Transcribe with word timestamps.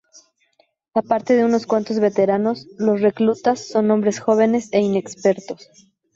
Aparte 0.95 1.31
de 1.35 1.45
unos 1.45 1.67
cuantos 1.67 1.99
veteranos, 1.99 2.65
los 2.79 3.01
reclutas 3.01 3.67
son 3.67 3.91
hombres 3.91 4.19
jóvenes 4.19 4.67
e 4.73 4.79
inexpertos. 4.79 5.69